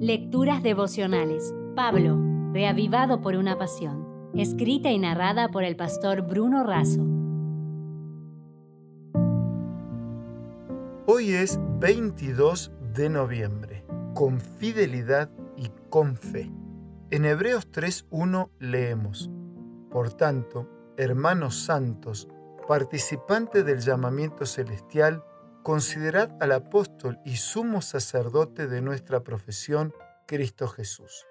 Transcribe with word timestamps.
Lecturas 0.00 0.62
devocionales. 0.62 1.54
Pablo, 1.74 2.18
reavivado 2.52 3.22
por 3.22 3.34
una 3.34 3.56
pasión. 3.56 4.30
Escrita 4.34 4.90
y 4.90 4.98
narrada 4.98 5.48
por 5.48 5.64
el 5.64 5.74
pastor 5.74 6.20
Bruno 6.20 6.64
Razo. 6.64 7.00
Hoy 11.06 11.30
es 11.30 11.58
22 11.80 12.72
de 12.92 13.08
noviembre. 13.08 13.86
Con 14.14 14.38
fidelidad 14.38 15.30
y 15.56 15.70
con 15.88 16.16
fe. 16.16 16.52
En 17.10 17.24
Hebreos 17.24 17.66
3.1 17.72 18.50
leemos, 18.58 19.30
Por 19.90 20.12
tanto, 20.12 20.68
hermanos 20.98 21.56
santos, 21.56 22.28
participantes 22.68 23.64
del 23.64 23.80
llamamiento 23.80 24.44
celestial, 24.44 25.24
considerad 25.66 26.30
al 26.40 26.52
apóstol 26.52 27.18
y 27.24 27.38
sumo 27.38 27.82
sacerdote 27.82 28.68
de 28.68 28.80
nuestra 28.80 29.24
profesión, 29.24 29.92
Cristo 30.28 30.68
Jesús. 30.68 31.26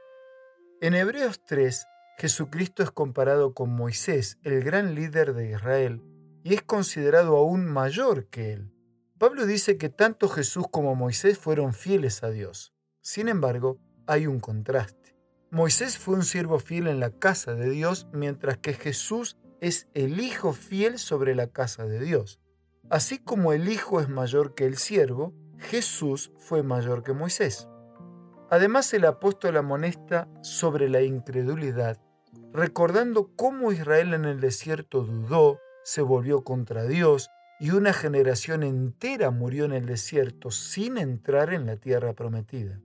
En 0.81 0.93
Hebreos 0.93 1.39
3, 1.45 1.85
Jesucristo 2.17 2.83
es 2.83 2.91
comparado 2.91 3.53
con 3.53 3.73
Moisés, 3.73 4.37
el 4.43 4.61
gran 4.61 4.93
líder 4.93 5.35
de 5.35 5.51
Israel, 5.51 6.01
y 6.43 6.53
es 6.53 6.61
considerado 6.63 7.37
aún 7.37 7.65
mayor 7.65 8.27
que 8.27 8.51
él. 8.51 8.73
Pablo 9.17 9.45
dice 9.45 9.77
que 9.77 9.87
tanto 9.87 10.27
Jesús 10.27 10.65
como 10.69 10.95
Moisés 10.95 11.37
fueron 11.37 11.73
fieles 11.73 12.21
a 12.21 12.29
Dios. 12.29 12.73
Sin 12.99 13.29
embargo, 13.29 13.79
hay 14.05 14.27
un 14.27 14.41
contraste. 14.41 15.15
Moisés 15.49 15.97
fue 15.97 16.15
un 16.15 16.25
siervo 16.25 16.59
fiel 16.59 16.87
en 16.87 16.99
la 16.99 17.11
casa 17.11 17.55
de 17.55 17.69
Dios, 17.69 18.09
mientras 18.11 18.57
que 18.57 18.73
Jesús 18.73 19.37
es 19.61 19.87
el 19.93 20.19
Hijo 20.19 20.51
fiel 20.51 20.99
sobre 20.99 21.35
la 21.35 21.47
casa 21.47 21.85
de 21.85 22.01
Dios. 22.01 22.41
Así 22.89 23.19
como 23.19 23.53
el 23.53 23.67
Hijo 23.67 23.99
es 23.99 24.09
mayor 24.09 24.53
que 24.53 24.65
el 24.65 24.77
siervo, 24.77 25.33
Jesús 25.57 26.31
fue 26.37 26.63
mayor 26.63 27.03
que 27.03 27.13
Moisés. 27.13 27.67
Además, 28.49 28.93
el 28.93 29.05
apóstol 29.05 29.57
amonesta 29.57 30.27
sobre 30.41 30.87
la 30.87 31.01
incredulidad, 31.01 31.99
recordando 32.53 33.31
cómo 33.35 33.71
Israel 33.71 34.13
en 34.13 34.25
el 34.25 34.39
desierto 34.39 35.01
dudó, 35.01 35.59
se 35.83 36.01
volvió 36.01 36.43
contra 36.43 36.85
Dios 36.85 37.29
y 37.59 37.71
una 37.71 37.93
generación 37.93 38.63
entera 38.63 39.31
murió 39.31 39.65
en 39.65 39.71
el 39.71 39.85
desierto 39.85 40.51
sin 40.51 40.97
entrar 40.97 41.53
en 41.53 41.65
la 41.65 41.77
tierra 41.77 42.13
prometida. 42.13 42.79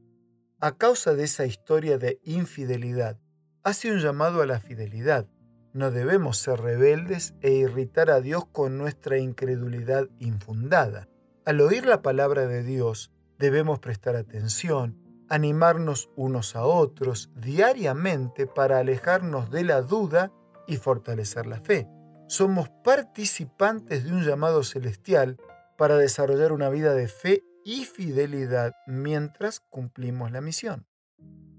A 0.61 0.77
causa 0.77 1.15
de 1.15 1.25
esa 1.25 1.45
historia 1.45 1.99
de 1.99 2.21
infidelidad, 2.25 3.19
hace 3.63 3.91
un 3.91 3.99
llamado 3.99 4.43
a 4.43 4.47
la 4.47 4.61
fidelidad, 4.61 5.27
no 5.73 5.91
debemos 5.91 6.39
ser 6.39 6.61
rebeldes 6.61 7.35
e 7.41 7.53
irritar 7.53 8.11
a 8.11 8.21
Dios 8.21 8.45
con 8.47 8.79
nuestra 8.79 9.19
incredulidad 9.19 10.09
infundada. 10.19 11.09
Al 11.45 11.61
oír 11.61 11.87
la 11.87 12.03
palabra 12.03 12.47
de 12.47 12.63
Dios, 12.63 13.13
debemos 13.39 13.79
prestar 13.79 14.17
atención, 14.17 14.99
animarnos 15.29 16.11
unos 16.17 16.57
a 16.57 16.65
otros 16.65 17.31
diariamente 17.37 18.47
para 18.47 18.79
alejarnos 18.79 19.51
de 19.51 19.65
la 19.65 19.81
duda 19.83 20.33
y 20.67 20.77
fortalecer 20.77 21.47
la 21.47 21.61
fe. 21.61 21.89
Somos 22.29 22.69
participantes 22.85 24.05
de 24.05 24.13
un 24.13 24.25
llamado 24.25 24.63
celestial 24.63 25.39
para 25.79 25.97
desarrollar 25.97 26.53
una 26.53 26.69
vida 26.69 26.95
de 26.95 27.09
fe 27.09 27.45
y 27.65 27.85
fidelidad 27.85 28.75
mientras 28.87 29.61
cumplimos 29.61 30.31
la 30.31 30.41
misión. 30.41 30.90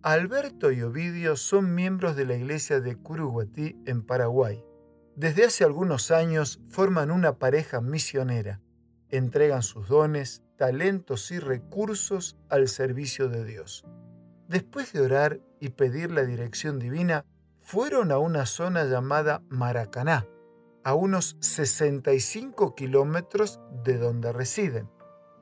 Alberto 0.04 0.72
y 0.72 0.82
Ovidio 0.82 1.36
son 1.36 1.76
miembros 1.76 2.16
de 2.16 2.26
la 2.26 2.34
iglesia 2.34 2.80
de 2.80 2.96
Curuguatí 2.96 3.78
en 3.86 4.02
Paraguay. 4.02 4.66
Desde 5.16 5.46
hace 5.46 5.64
algunos 5.64 6.10
años 6.10 6.60
forman 6.70 7.12
una 7.12 7.38
pareja 7.38 7.82
misionera. 7.82 8.62
Entregan 9.10 9.62
sus 9.62 9.88
dones, 9.90 10.42
talentos 10.58 11.30
y 11.30 11.38
recursos 11.38 12.36
al 12.50 12.68
servicio 12.68 13.30
de 13.30 13.46
Dios. 13.46 13.86
Después 14.48 14.92
de 14.92 15.02
orar 15.02 15.40
y 15.60 15.70
pedir 15.70 16.10
la 16.10 16.26
dirección 16.26 16.80
divina, 16.80 17.24
fueron 17.60 18.12
a 18.12 18.18
una 18.18 18.48
zona 18.48 18.86
llamada 18.86 19.44
Maracaná, 19.50 20.26
a 20.84 20.96
unos 20.96 21.38
65 21.42 22.74
kilómetros 22.74 23.60
de 23.84 24.00
donde 24.00 24.34
residen. 24.34 24.90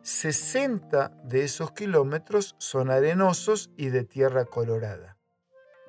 60 0.02 1.10
de 1.24 1.44
esos 1.44 1.72
kilómetros 1.72 2.56
son 2.58 2.90
arenosos 2.90 3.72
y 3.78 3.90
de 3.90 4.04
tierra 4.04 4.46
colorada. 4.46 5.18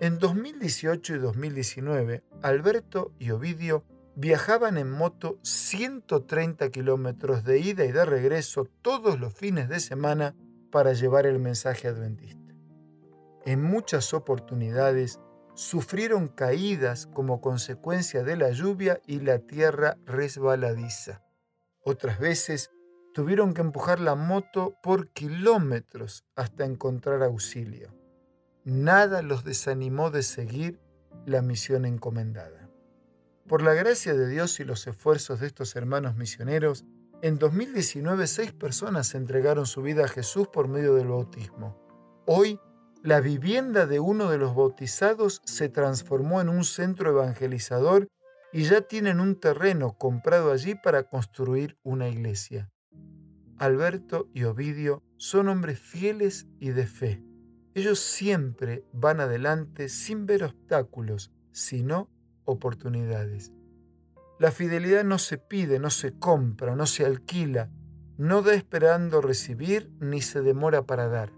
En 0.00 0.18
2018 0.18 1.14
y 1.14 1.18
2019, 1.18 2.24
Alberto 2.42 3.12
y 3.18 3.30
Ovidio 3.30 3.84
viajaban 4.16 4.78
en 4.78 4.90
moto 4.90 5.38
130 5.42 6.70
kilómetros 6.70 7.44
de 7.44 7.58
ida 7.60 7.84
y 7.84 7.92
de 7.92 8.04
regreso 8.04 8.66
todos 8.82 9.20
los 9.20 9.34
fines 9.34 9.68
de 9.68 9.80
semana 9.80 10.34
para 10.70 10.92
llevar 10.92 11.26
el 11.26 11.38
mensaje 11.38 11.88
adventista. 11.88 12.54
En 13.44 13.62
muchas 13.62 14.12
oportunidades 14.12 15.20
sufrieron 15.54 16.28
caídas 16.28 17.06
como 17.06 17.40
consecuencia 17.40 18.22
de 18.22 18.36
la 18.36 18.50
lluvia 18.50 19.00
y 19.06 19.20
la 19.20 19.38
tierra 19.38 19.98
resbaladiza. 20.06 21.22
Otras 21.84 22.18
veces 22.18 22.70
tuvieron 23.12 23.54
que 23.54 23.60
empujar 23.60 24.00
la 24.00 24.14
moto 24.14 24.76
por 24.82 25.08
kilómetros 25.08 26.24
hasta 26.36 26.64
encontrar 26.64 27.22
auxilio. 27.22 27.94
Nada 28.64 29.22
los 29.22 29.44
desanimó 29.44 30.10
de 30.10 30.22
seguir 30.22 30.80
la 31.26 31.42
misión 31.42 31.84
encomendada. 31.84 32.68
Por 33.48 33.62
la 33.62 33.74
gracia 33.74 34.14
de 34.14 34.28
Dios 34.28 34.60
y 34.60 34.64
los 34.64 34.86
esfuerzos 34.86 35.40
de 35.40 35.46
estos 35.46 35.74
hermanos 35.74 36.14
misioneros, 36.14 36.84
en 37.22 37.38
2019 37.38 38.26
seis 38.26 38.52
personas 38.52 39.14
entregaron 39.14 39.66
su 39.66 39.82
vida 39.82 40.04
a 40.04 40.08
Jesús 40.08 40.48
por 40.48 40.68
medio 40.68 40.94
del 40.94 41.08
bautismo. 41.08 41.76
Hoy, 42.26 42.60
la 43.02 43.20
vivienda 43.20 43.86
de 43.86 43.98
uno 43.98 44.30
de 44.30 44.38
los 44.38 44.54
bautizados 44.54 45.42
se 45.44 45.68
transformó 45.68 46.40
en 46.40 46.48
un 46.48 46.64
centro 46.64 47.10
evangelizador 47.10 48.08
y 48.52 48.64
ya 48.64 48.82
tienen 48.82 49.20
un 49.20 49.40
terreno 49.40 49.96
comprado 49.96 50.52
allí 50.52 50.74
para 50.74 51.04
construir 51.04 51.78
una 51.82 52.08
iglesia. 52.08 52.70
Alberto 53.60 54.30
y 54.32 54.44
Ovidio 54.44 55.02
son 55.18 55.48
hombres 55.48 55.78
fieles 55.78 56.46
y 56.60 56.70
de 56.70 56.86
fe. 56.86 57.22
Ellos 57.74 58.00
siempre 58.00 58.86
van 58.94 59.20
adelante 59.20 59.90
sin 59.90 60.24
ver 60.24 60.44
obstáculos, 60.44 61.30
sino 61.52 62.08
oportunidades. 62.46 63.52
La 64.38 64.50
fidelidad 64.50 65.04
no 65.04 65.18
se 65.18 65.36
pide, 65.36 65.78
no 65.78 65.90
se 65.90 66.18
compra, 66.18 66.74
no 66.74 66.86
se 66.86 67.04
alquila, 67.04 67.68
no 68.16 68.40
da 68.40 68.54
esperando 68.54 69.20
recibir 69.20 69.92
ni 70.00 70.22
se 70.22 70.40
demora 70.40 70.86
para 70.86 71.08
dar. 71.08 71.34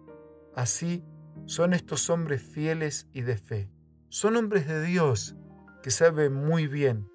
Así 0.55 1.03
son 1.47 1.75
estos 1.75 2.09
hombres 2.09 2.41
fieles 2.41 3.09
y 3.13 3.23
de 3.23 3.37
fe. 3.37 3.69
Son 4.11 4.37
hombres 4.37 4.69
de 4.69 4.81
Dios 4.81 5.35
que 5.83 5.91
saben 5.91 6.35
muy 6.35 6.69
bien, 6.69 7.09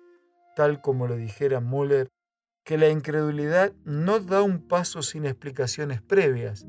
tal 0.58 0.82
como 0.82 1.08
lo 1.08 1.16
dijera 1.16 1.62
Müller, 1.62 2.10
que 2.68 2.78
la 2.78 2.90
incredulidad 2.90 3.72
no 3.86 4.20
da 4.20 4.44
un 4.44 4.60
paso 4.60 5.02
sin 5.02 5.26
explicaciones 5.26 6.02
previas, 6.02 6.68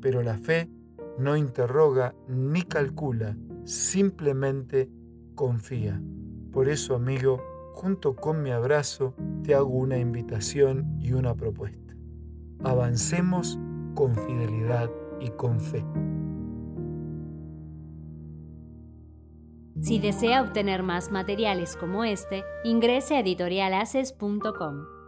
pero 0.00 0.22
la 0.22 0.38
fe 0.38 0.70
no 1.18 1.36
interroga 1.36 2.14
ni 2.28 2.62
calcula, 2.62 3.36
simplemente 3.64 4.88
confía. 5.34 6.00
Por 6.52 6.68
eso, 6.68 6.94
amigo, 6.94 7.42
junto 7.72 8.14
con 8.14 8.44
mi 8.44 8.52
abrazo, 8.52 9.16
te 9.42 9.56
hago 9.56 9.70
una 9.70 9.98
invitación 9.98 10.96
y 11.00 11.14
una 11.14 11.34
propuesta. 11.34 11.96
Avancemos 12.62 13.58
con 13.96 14.14
fidelidad 14.14 14.88
y 15.18 15.30
con 15.30 15.58
fe. 15.60 15.84
Si 19.80 19.98
desea 19.98 20.42
obtener 20.42 20.84
más 20.84 21.10
materiales 21.10 21.74
como 21.74 22.04
este, 22.04 22.44
ingrese 22.62 23.16
a 23.16 23.20
editorialaces.com. 23.20 24.99